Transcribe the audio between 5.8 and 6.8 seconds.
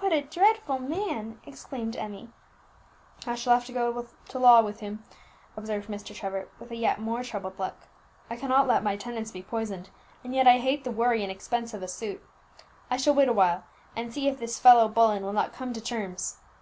Mr. Trevor, with a